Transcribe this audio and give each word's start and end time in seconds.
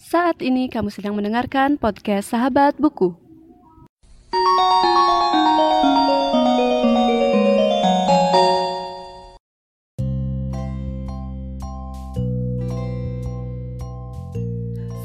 Saat 0.00 0.40
ini 0.40 0.72
kamu 0.72 0.88
sedang 0.88 1.12
mendengarkan 1.12 1.76
podcast 1.76 2.32
Sahabat 2.32 2.72
Buku. 2.80 3.12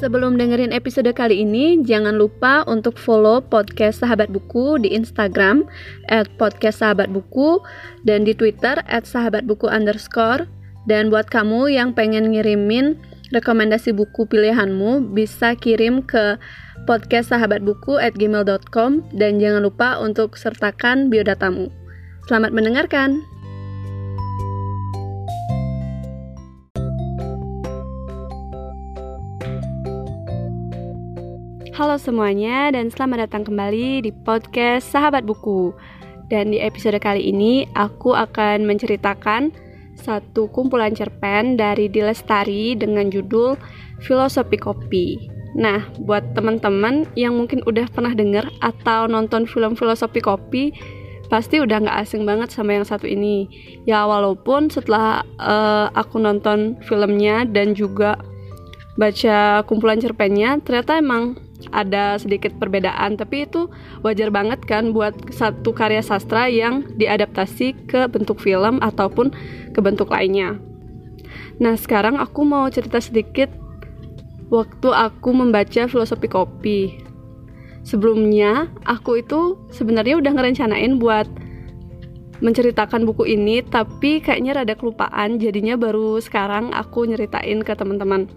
Sebelum 0.00 0.40
dengerin 0.40 0.72
episode 0.72 1.12
kali 1.12 1.44
ini, 1.44 1.84
jangan 1.84 2.16
lupa 2.16 2.64
untuk 2.64 2.96
follow 2.96 3.44
podcast 3.44 4.00
Sahabat 4.00 4.32
Buku 4.32 4.80
di 4.80 4.96
Instagram 4.96 5.68
at 6.08 6.24
podcast 6.40 6.80
Sahabat 6.80 7.12
Buku 7.12 7.60
dan 8.08 8.24
di 8.24 8.32
Twitter 8.32 8.80
at 8.88 9.04
Sahabat 9.04 9.44
underscore. 9.44 10.48
Dan 10.88 11.12
buat 11.12 11.28
kamu 11.28 11.68
yang 11.74 11.92
pengen 11.92 12.32
ngirimin 12.32 12.96
rekomendasi 13.34 13.90
buku 13.90 14.28
pilihanmu, 14.30 15.14
bisa 15.14 15.58
kirim 15.58 16.04
ke 16.04 16.38
podcast 16.86 17.34
sahabat 17.34 17.64
buku 17.66 17.98
gmail.com 17.98 19.02
dan 19.16 19.42
jangan 19.42 19.66
lupa 19.66 19.98
untuk 19.98 20.38
sertakan 20.38 21.10
biodatamu. 21.10 21.72
Selamat 22.30 22.54
mendengarkan! 22.54 23.22
Halo 31.76 32.00
semuanya 32.00 32.72
dan 32.72 32.88
selamat 32.88 33.28
datang 33.28 33.44
kembali 33.44 34.00
di 34.00 34.08
podcast 34.24 34.88
Sahabat 34.88 35.28
Buku. 35.28 35.76
Dan 36.32 36.48
di 36.48 36.58
episode 36.58 36.96
kali 36.96 37.28
ini 37.28 37.68
aku 37.76 38.16
akan 38.16 38.64
menceritakan 38.64 39.52
satu 40.06 40.46
kumpulan 40.54 40.94
cerpen 40.94 41.58
dari 41.58 41.90
Dilestari 41.90 42.78
dengan 42.78 43.10
judul 43.10 43.58
Filosofi 43.98 44.54
Kopi. 44.54 45.18
Nah, 45.58 45.82
buat 45.98 46.36
teman-teman 46.38 47.10
yang 47.18 47.34
mungkin 47.34 47.66
udah 47.66 47.90
pernah 47.90 48.14
denger 48.14 48.46
atau 48.62 49.10
nonton 49.10 49.48
film 49.50 49.74
Filosofi 49.74 50.22
Kopi, 50.22 50.70
pasti 51.26 51.58
udah 51.58 51.82
nggak 51.82 51.98
asing 52.06 52.22
banget 52.22 52.54
sama 52.54 52.78
yang 52.78 52.86
satu 52.86 53.08
ini. 53.08 53.50
Ya 53.88 54.06
walaupun 54.06 54.70
setelah 54.70 55.26
uh, 55.42 55.90
aku 55.96 56.22
nonton 56.22 56.78
filmnya 56.86 57.48
dan 57.48 57.74
juga 57.74 58.20
baca 59.00 59.64
kumpulan 59.64 59.98
cerpennya, 59.98 60.60
ternyata 60.60 61.00
emang 61.00 61.45
ada 61.72 62.18
sedikit 62.20 62.54
perbedaan 62.58 63.18
tapi 63.18 63.46
itu 63.48 63.70
wajar 64.02 64.30
banget 64.30 64.62
kan 64.66 64.90
buat 64.90 65.14
satu 65.32 65.72
karya 65.72 66.02
sastra 66.02 66.46
yang 66.50 66.86
diadaptasi 66.98 67.86
ke 67.86 68.06
bentuk 68.10 68.42
film 68.42 68.82
ataupun 68.82 69.30
ke 69.72 69.80
bentuk 69.82 70.10
lainnya. 70.10 70.58
Nah, 71.56 71.72
sekarang 71.76 72.20
aku 72.20 72.44
mau 72.44 72.68
cerita 72.68 73.00
sedikit 73.00 73.48
waktu 74.52 74.88
aku 74.92 75.32
membaca 75.32 75.88
filosofi 75.88 76.28
kopi. 76.28 76.80
Sebelumnya, 77.86 78.68
aku 78.82 79.22
itu 79.22 79.56
sebenarnya 79.70 80.18
udah 80.18 80.32
ngerencanain 80.34 80.98
buat 80.98 81.26
menceritakan 82.44 83.08
buku 83.08 83.32
ini, 83.32 83.64
tapi 83.64 84.20
kayaknya 84.20 84.60
rada 84.60 84.74
kelupaan, 84.76 85.40
jadinya 85.40 85.78
baru 85.80 86.20
sekarang 86.20 86.74
aku 86.76 87.08
nyeritain 87.08 87.64
ke 87.64 87.72
teman-teman. 87.72 88.28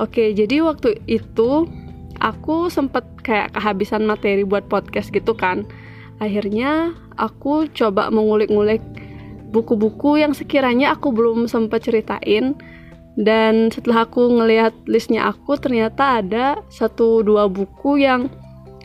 Oke, 0.00 0.32
jadi 0.32 0.64
waktu 0.64 1.04
itu 1.04 1.68
aku 2.18 2.68
sempet 2.68 3.06
kayak 3.22 3.54
kehabisan 3.56 4.04
materi 4.04 4.42
buat 4.42 4.66
podcast 4.66 5.14
gitu 5.14 5.32
kan. 5.32 5.64
Akhirnya 6.18 6.92
aku 7.16 7.70
coba 7.72 8.12
mengulik-ngulik 8.12 8.82
buku-buku 9.52 10.20
yang 10.20 10.32
sekiranya 10.36 10.96
aku 10.96 11.14
belum 11.14 11.46
sempat 11.46 11.86
ceritain. 11.86 12.58
Dan 13.12 13.68
setelah 13.68 14.08
aku 14.08 14.24
ngelihat 14.40 14.72
listnya 14.88 15.28
aku 15.28 15.60
ternyata 15.60 16.24
ada 16.24 16.64
satu 16.72 17.20
dua 17.20 17.44
buku 17.44 18.00
yang 18.00 18.32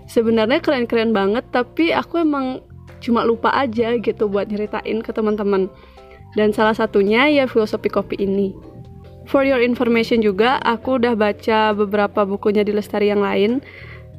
sebenarnya 0.07 0.59
keren-keren 0.59 1.15
banget 1.15 1.47
tapi 1.55 1.95
aku 1.95 2.23
emang 2.23 2.59
cuma 2.99 3.23
lupa 3.23 3.55
aja 3.55 3.95
gitu 3.95 4.27
buat 4.27 4.51
nyeritain 4.51 4.99
ke 4.99 5.11
teman-teman. 5.15 5.71
Dan 6.35 6.51
salah 6.51 6.75
satunya 6.75 7.31
ya 7.31 7.47
filosofi 7.47 7.87
kopi 7.87 8.19
ini 8.19 8.76
For 9.27 9.43
your 9.43 9.59
information 9.59 10.23
juga, 10.23 10.55
aku 10.63 11.03
udah 11.03 11.11
baca 11.19 11.75
beberapa 11.75 12.23
bukunya 12.23 12.63
di 12.63 12.71
Lestari 12.71 13.11
yang 13.11 13.19
lain 13.19 13.59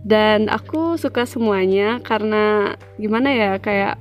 dan 0.05 0.53
aku 0.53 1.01
suka 1.01 1.25
semuanya 1.25 1.99
karena 2.05 2.77
gimana 3.01 3.29
ya 3.33 3.53
kayak 3.59 3.97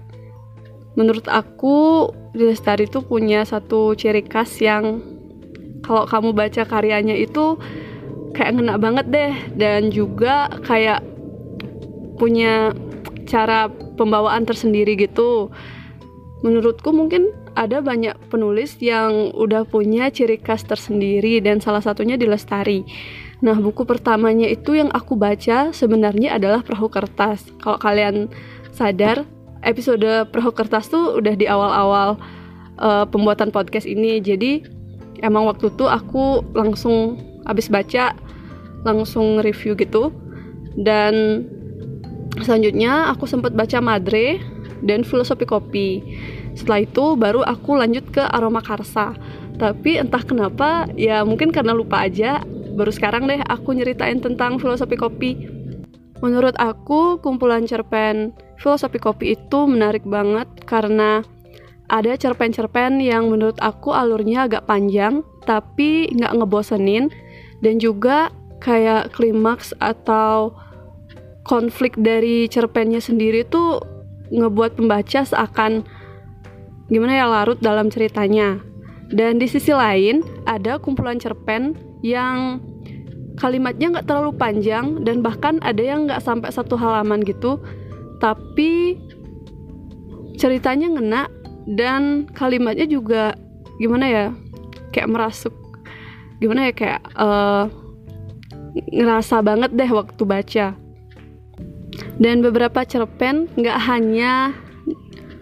menurut 0.99 1.23
aku 1.31 2.11
di 2.35 2.51
Lestari 2.51 2.91
itu 2.91 2.99
punya 2.99 3.47
satu 3.47 3.95
ciri 3.95 4.21
khas 4.27 4.59
yang 4.59 4.99
kalau 5.87 6.03
kamu 6.03 6.35
baca 6.35 6.67
karyanya 6.67 7.15
itu 7.15 7.55
kayak 8.35 8.59
ngena 8.59 8.75
banget 8.75 9.05
deh 9.07 9.33
dan 9.55 9.87
juga 9.89 10.51
kayak 10.67 10.99
punya 12.19 12.75
cara 13.29 13.71
pembawaan 13.95 14.43
tersendiri 14.43 14.99
gitu. 14.99 15.47
Menurutku 16.43 16.91
mungkin 16.91 17.31
ada 17.57 17.81
banyak 17.81 18.13
penulis 18.29 18.77
yang 18.77 19.33
udah 19.33 19.65
punya 19.65 20.13
ciri 20.13 20.37
khas 20.37 20.61
tersendiri 20.61 21.41
dan 21.41 21.57
salah 21.57 21.81
satunya 21.81 22.13
di 22.13 22.29
Lestari. 22.29 22.85
Nah, 23.41 23.57
buku 23.57 23.81
pertamanya 23.81 24.45
itu 24.45 24.77
yang 24.77 24.93
aku 24.93 25.17
baca 25.17 25.73
sebenarnya 25.73 26.37
adalah 26.37 26.61
Perahu 26.61 26.89
Kertas. 26.89 27.49
Kalau 27.57 27.81
kalian 27.81 28.29
sadar, 28.69 29.25
episode 29.65 30.29
Perahu 30.29 30.53
Kertas 30.53 30.89
tuh 30.93 31.17
udah 31.17 31.33
di 31.33 31.49
awal-awal 31.49 32.21
uh, 32.77 33.05
pembuatan 33.09 33.49
podcast 33.49 33.89
ini. 33.89 34.21
Jadi, 34.21 34.61
emang 35.25 35.49
waktu 35.49 35.73
itu 35.73 35.89
aku 35.89 36.45
langsung 36.53 37.17
habis 37.49 37.69
baca 37.69 38.13
langsung 38.85 39.41
review 39.41 39.73
gitu. 39.73 40.13
Dan 40.77 41.45
selanjutnya 42.41 43.09
aku 43.09 43.25
sempat 43.25 43.57
baca 43.57 43.81
Madre 43.81 44.37
dan 44.85 45.01
Filosofi 45.01 45.45
Kopi 45.45 45.89
setelah 46.57 46.81
itu 46.83 47.13
baru 47.13 47.45
aku 47.45 47.77
lanjut 47.77 48.09
ke 48.09 48.23
aroma 48.33 48.65
karsa. 48.65 49.13
Tapi 49.61 50.01
entah 50.01 50.21
kenapa 50.25 50.89
ya 50.97 51.21
mungkin 51.21 51.53
karena 51.53 51.77
lupa 51.77 52.03
aja. 52.03 52.41
Baru 52.77 52.89
sekarang 52.89 53.29
deh 53.29 53.41
aku 53.45 53.77
nyeritain 53.77 54.17
tentang 54.17 54.57
filosofi 54.57 54.97
kopi. 54.97 55.31
Menurut 56.21 56.57
aku 56.57 57.21
kumpulan 57.21 57.69
cerpen 57.69 58.33
filosofi 58.57 58.97
kopi 58.97 59.37
itu 59.37 59.59
menarik 59.69 60.01
banget 60.03 60.49
karena 60.65 61.21
ada 61.87 62.17
cerpen-cerpen 62.19 62.99
yang 62.99 63.31
menurut 63.31 63.55
aku 63.63 63.95
alurnya 63.95 64.49
agak 64.49 64.67
panjang 64.67 65.23
tapi 65.47 66.11
nggak 66.11 66.35
ngebosenin 66.35 67.07
dan 67.63 67.79
juga 67.79 68.33
kayak 68.59 69.15
klimaks 69.15 69.71
atau 69.79 70.51
konflik 71.47 71.95
dari 71.95 72.49
cerpennya 72.51 72.99
sendiri 72.99 73.47
tuh 73.47 73.79
ngebuat 74.27 74.75
pembaca 74.75 75.23
seakan 75.23 75.87
gimana 76.87 77.13
ya 77.15 77.25
larut 77.27 77.59
dalam 77.59 77.91
ceritanya. 77.91 78.59
Dan 79.07 79.39
di 79.39 79.47
sisi 79.47 79.71
lain 79.71 80.19
ada 80.43 80.75
kumpulan 80.79 81.15
cerpen 81.15 81.75
yang 82.03 82.59
kalimatnya 83.39 83.93
nggak 83.93 84.07
terlalu 84.09 84.35
panjang 84.35 85.05
dan 85.07 85.23
bahkan 85.23 85.61
ada 85.63 85.79
yang 85.79 86.09
nggak 86.09 86.19
sampai 86.19 86.51
satu 86.51 86.75
halaman 86.75 87.23
gitu, 87.23 87.61
tapi 88.19 88.99
ceritanya 90.35 90.91
ngena 90.91 91.23
dan 91.69 92.27
kalimatnya 92.35 92.83
juga 92.89 93.37
gimana 93.79 94.05
ya 94.09 94.25
kayak 94.91 95.07
merasuk. 95.07 95.53
Gimana 96.43 96.69
ya 96.69 96.73
kayak 96.75 97.01
uh, 97.15 97.71
ngerasa 98.91 99.39
banget 99.41 99.71
deh 99.73 99.89
waktu 99.89 100.21
baca. 100.27 100.67
Dan 102.17 102.41
beberapa 102.41 102.83
cerpen 102.83 103.49
nggak 103.55 103.79
hanya 103.89 104.53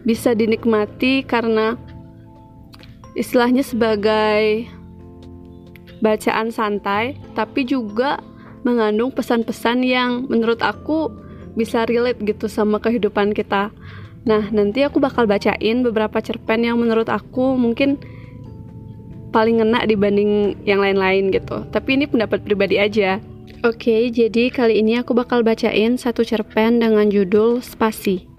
bisa 0.05 0.37
dinikmati 0.37 1.25
karena 1.25 1.75
istilahnya 3.17 3.65
sebagai 3.65 4.69
bacaan 5.99 6.53
santai, 6.53 7.17
tapi 7.33 7.65
juga 7.65 8.21
mengandung 8.61 9.09
pesan-pesan 9.09 9.81
yang 9.81 10.29
menurut 10.29 10.61
aku 10.61 11.09
bisa 11.57 11.89
relate 11.89 12.21
gitu 12.21 12.45
sama 12.45 12.77
kehidupan 12.77 13.33
kita. 13.33 13.73
Nah, 14.25 14.49
nanti 14.53 14.85
aku 14.85 15.01
bakal 15.01 15.25
bacain 15.25 15.81
beberapa 15.81 16.21
cerpen 16.21 16.65
yang 16.65 16.77
menurut 16.77 17.09
aku 17.09 17.57
mungkin 17.57 17.97
paling 19.29 19.61
ngena 19.61 19.85
dibanding 19.85 20.61
yang 20.65 20.81
lain-lain 20.81 21.33
gitu. 21.33 21.65
Tapi 21.69 21.97
ini 21.97 22.05
pendapat 22.09 22.41
pribadi 22.41 22.81
aja. 22.81 23.21
Oke, 23.61 24.09
jadi 24.13 24.49
kali 24.53 24.81
ini 24.81 25.01
aku 25.01 25.13
bakal 25.17 25.41
bacain 25.41 25.97
satu 25.97 26.25
cerpen 26.25 26.81
dengan 26.81 27.09
judul 27.09 27.61
Spasi 27.61 28.34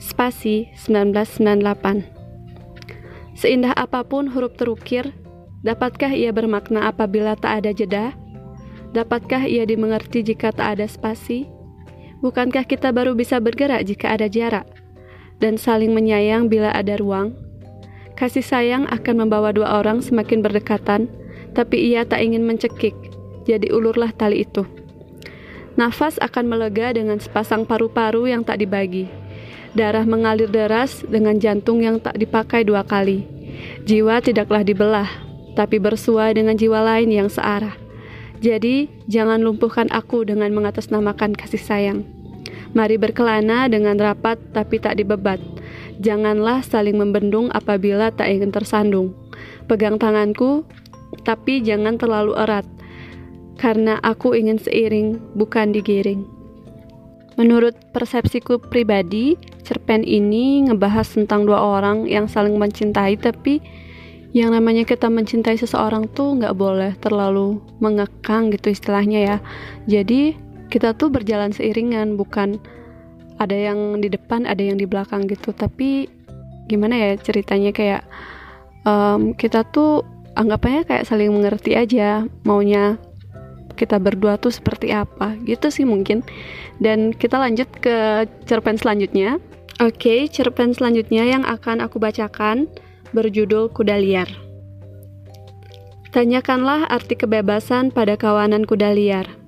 spasi 0.00 0.72
1998. 0.80 3.36
Seindah 3.36 3.76
apa 3.76 4.00
pun 4.02 4.32
huruf 4.32 4.56
terukir, 4.56 5.12
dapatkah 5.60 6.10
ia 6.10 6.32
bermakna 6.32 6.88
apabila 6.88 7.36
tak 7.36 7.62
ada 7.62 7.70
jeda? 7.76 8.16
Dapatkah 8.96 9.46
ia 9.46 9.68
dimengerti 9.68 10.24
jika 10.24 10.50
tak 10.50 10.80
ada 10.80 10.88
spasi? 10.88 11.46
Bukankah 12.24 12.66
kita 12.66 12.90
baru 12.90 13.14
bisa 13.14 13.38
bergerak 13.38 13.86
jika 13.86 14.16
ada 14.16 14.26
jarak? 14.26 14.66
Dan 15.40 15.56
saling 15.56 15.92
menyayang 15.92 16.52
bila 16.52 16.72
ada 16.72 16.96
ruang? 17.00 17.32
Kasih 18.16 18.44
sayang 18.44 18.84
akan 18.92 19.24
membawa 19.24 19.56
dua 19.56 19.80
orang 19.80 20.04
semakin 20.04 20.44
berdekatan, 20.44 21.08
tapi 21.56 21.80
ia 21.92 22.04
tak 22.04 22.24
ingin 22.24 22.44
mencekik. 22.44 22.96
jadi 23.48 23.72
ulurlah 23.72 24.12
tali 24.12 24.44
itu. 24.44 24.68
Nafas 25.80 26.20
akan 26.20 26.44
melega 26.44 26.92
dengan 26.92 27.16
sepasang 27.16 27.64
paru-paru 27.64 28.28
yang 28.28 28.44
tak 28.44 28.60
dibagi. 28.60 29.08
Darah 29.70 30.02
mengalir 30.02 30.50
deras 30.50 31.06
dengan 31.06 31.38
jantung 31.38 31.78
yang 31.78 32.02
tak 32.02 32.18
dipakai 32.18 32.66
dua 32.66 32.82
kali. 32.82 33.22
Jiwa 33.86 34.18
tidaklah 34.18 34.66
dibelah, 34.66 35.10
tapi 35.54 35.78
bersuai 35.78 36.34
dengan 36.34 36.58
jiwa 36.58 36.82
lain 36.82 37.10
yang 37.12 37.28
searah. 37.30 37.74
Jadi, 38.40 38.88
jangan 39.06 39.44
lumpuhkan 39.44 39.86
aku 39.92 40.24
dengan 40.24 40.50
mengatasnamakan 40.56 41.36
kasih 41.36 41.60
sayang. 41.60 42.00
Mari 42.72 42.96
berkelana 42.96 43.66
dengan 43.66 43.98
rapat 44.00 44.40
tapi 44.54 44.80
tak 44.80 44.96
dibebat. 44.96 45.38
Janganlah 46.00 46.64
saling 46.64 46.96
membendung 46.96 47.52
apabila 47.52 48.08
tak 48.10 48.32
ingin 48.32 48.50
tersandung. 48.50 49.12
Pegang 49.68 50.00
tanganku, 50.00 50.64
tapi 51.22 51.60
jangan 51.60 52.00
terlalu 52.00 52.32
erat 52.38 52.64
karena 53.60 54.00
aku 54.00 54.32
ingin 54.32 54.56
seiring, 54.56 55.20
bukan 55.36 55.76
digiring. 55.76 56.24
Menurut 57.36 57.76
persepsiku 57.92 58.56
pribadi, 58.56 59.36
cerpen 59.70 60.02
ini 60.02 60.66
ngebahas 60.66 61.06
tentang 61.06 61.46
dua 61.46 61.62
orang 61.62 62.10
yang 62.10 62.26
saling 62.26 62.58
mencintai, 62.58 63.14
tapi 63.22 63.62
yang 64.34 64.50
namanya 64.50 64.82
kita 64.82 65.06
mencintai 65.06 65.54
seseorang 65.54 66.10
tuh 66.10 66.34
nggak 66.42 66.58
boleh 66.58 66.98
terlalu 66.98 67.62
mengekang 67.78 68.50
gitu 68.50 68.74
istilahnya 68.74 69.18
ya. 69.22 69.36
Jadi 69.86 70.34
kita 70.66 70.98
tuh 70.98 71.14
berjalan 71.14 71.54
seiringan, 71.54 72.18
bukan 72.18 72.58
ada 73.38 73.54
yang 73.54 74.02
di 74.02 74.10
depan, 74.10 74.50
ada 74.50 74.58
yang 74.58 74.74
di 74.74 74.90
belakang 74.90 75.30
gitu. 75.30 75.54
Tapi 75.54 76.10
gimana 76.66 76.98
ya 76.98 77.10
ceritanya 77.14 77.70
kayak 77.70 78.02
um, 78.82 79.38
kita 79.38 79.62
tuh 79.70 80.02
anggapannya 80.34 80.86
kayak 80.86 81.06
saling 81.06 81.30
mengerti 81.30 81.74
aja 81.74 82.26
maunya 82.46 82.98
kita 83.74 83.96
berdua 83.96 84.36
tuh 84.36 84.52
seperti 84.52 84.92
apa 84.92 85.34
gitu 85.48 85.72
sih 85.72 85.88
mungkin 85.88 86.20
dan 86.78 87.16
kita 87.16 87.40
lanjut 87.40 87.66
ke 87.80 88.28
cerpen 88.44 88.76
selanjutnya 88.76 89.40
oke 89.80 89.96
okay, 89.96 90.28
cerpen 90.28 90.76
selanjutnya 90.76 91.24
yang 91.24 91.42
akan 91.48 91.80
aku 91.80 91.96
bacakan 91.96 92.68
berjudul 93.16 93.72
kuda 93.72 93.96
liar 93.98 94.30
tanyakanlah 96.14 96.86
arti 96.92 97.16
kebebasan 97.16 97.90
pada 97.90 98.14
kawanan 98.14 98.68
kuda 98.68 98.92
liar 98.92 99.40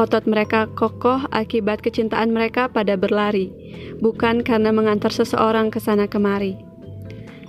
Otot 0.00 0.24
mereka 0.24 0.64
kokoh 0.78 1.28
akibat 1.28 1.84
kecintaan 1.84 2.32
mereka 2.32 2.72
pada 2.72 2.96
berlari, 2.96 3.52
bukan 4.00 4.40
karena 4.40 4.72
mengantar 4.72 5.12
seseorang 5.12 5.68
ke 5.68 5.76
sana 5.76 6.08
kemari. 6.08 6.56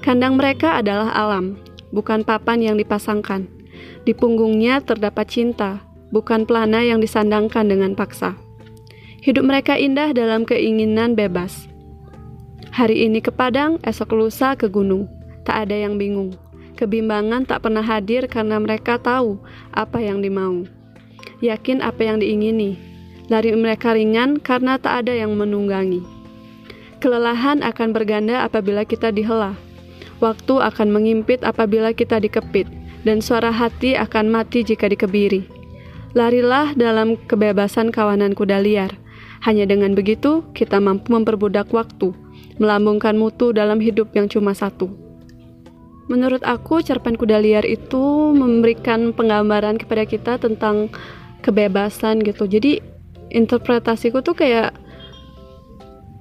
Kandang 0.03 0.35
mereka 0.35 0.81
adalah 0.81 1.15
alam, 1.15 1.55
bukan 1.95 2.27
papan 2.27 2.59
yang 2.59 2.75
dipasangkan. 2.75 3.47
Di 4.03 4.11
punggungnya 4.11 4.83
terdapat 4.83 5.29
cinta, 5.29 5.79
bukan 6.11 6.43
pelana 6.43 6.83
yang 6.83 6.99
disandangkan 6.99 7.71
dengan 7.71 7.95
paksa. 7.95 8.35
Hidup 9.23 9.45
mereka 9.45 9.77
indah 9.77 10.11
dalam 10.11 10.43
keinginan 10.43 11.15
bebas. 11.15 11.70
Hari 12.71 13.03
ini 13.03 13.19
ke 13.19 13.35
Padang, 13.35 13.83
esok 13.83 14.15
lusa 14.15 14.55
ke 14.55 14.71
gunung. 14.71 15.11
Tak 15.43 15.67
ada 15.67 15.75
yang 15.75 15.99
bingung. 15.99 16.31
Kebimbangan 16.79 17.43
tak 17.43 17.67
pernah 17.67 17.83
hadir 17.83 18.31
karena 18.31 18.63
mereka 18.63 18.95
tahu 18.95 19.43
apa 19.75 19.99
yang 19.99 20.23
dimau. 20.23 20.63
Yakin 21.43 21.83
apa 21.83 22.07
yang 22.07 22.23
diingini. 22.23 22.79
Lari 23.27 23.51
mereka 23.59 23.91
ringan 23.91 24.39
karena 24.39 24.79
tak 24.79 25.03
ada 25.03 25.11
yang 25.11 25.35
menunggangi. 25.35 25.99
Kelelahan 27.03 27.59
akan 27.59 27.91
berganda 27.91 28.47
apabila 28.47 28.87
kita 28.87 29.11
dihela. 29.11 29.51
Waktu 30.23 30.63
akan 30.63 30.95
mengimpit 30.95 31.43
apabila 31.43 31.91
kita 31.91 32.23
dikepit, 32.23 32.71
dan 33.03 33.19
suara 33.19 33.51
hati 33.51 33.99
akan 33.99 34.31
mati 34.31 34.63
jika 34.63 34.87
dikebiri. 34.87 35.43
Larilah 36.15 36.71
dalam 36.79 37.19
kebebasan 37.27 37.91
kawanan 37.91 38.31
kuda 38.31 38.63
liar. 38.63 38.95
Hanya 39.43 39.67
dengan 39.67 39.91
begitu, 39.91 40.47
kita 40.55 40.79
mampu 40.79 41.11
memperbudak 41.11 41.67
waktu, 41.73 42.13
melambungkan 42.61 43.17
mutu 43.17 43.49
dalam 43.49 43.81
hidup 43.81 44.13
yang 44.13 44.29
cuma 44.29 44.53
satu. 44.53 44.93
Menurut 46.05 46.45
aku, 46.45 46.85
cerpen 46.85 47.17
kuda 47.17 47.41
liar 47.41 47.65
itu 47.65 48.29
memberikan 48.37 49.09
penggambaran 49.17 49.81
kepada 49.81 50.05
kita 50.05 50.37
tentang 50.37 50.93
kebebasan 51.41 52.21
gitu. 52.21 52.45
Jadi, 52.45 52.77
interpretasiku 53.33 54.21
tuh 54.21 54.37
kayak 54.37 54.75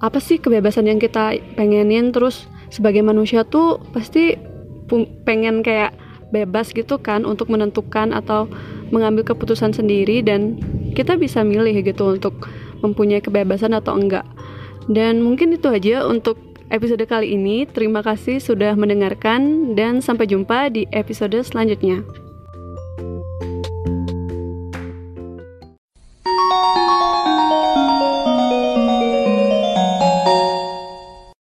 apa 0.00 0.16
sih 0.16 0.40
kebebasan 0.40 0.88
yang 0.88 0.96
kita 0.96 1.36
pengenin 1.60 2.08
terus 2.08 2.48
sebagai 2.72 3.04
manusia 3.04 3.44
tuh 3.44 3.82
pasti 3.92 4.32
pengen 5.28 5.60
kayak 5.60 5.92
bebas 6.32 6.72
gitu 6.72 6.96
kan 6.96 7.28
untuk 7.28 7.52
menentukan 7.52 8.14
atau 8.16 8.48
mengambil 8.94 9.26
keputusan 9.26 9.76
sendiri 9.76 10.24
dan 10.24 10.56
kita 10.96 11.18
bisa 11.20 11.44
milih 11.44 11.84
gitu 11.84 12.16
untuk 12.16 12.48
mempunyai 12.80 13.20
kebebasan 13.20 13.76
atau 13.76 13.92
enggak. 13.98 14.24
Dan 14.86 15.20
mungkin 15.20 15.52
itu 15.52 15.68
aja 15.68 16.06
untuk 16.06 16.38
episode 16.70 17.02
kali 17.04 17.34
ini. 17.34 17.66
Terima 17.68 18.00
kasih 18.00 18.38
sudah 18.38 18.78
mendengarkan 18.78 19.74
dan 19.74 19.98
sampai 20.00 20.30
jumpa 20.30 20.70
di 20.72 20.86
episode 20.94 21.36
selanjutnya. 21.42 22.00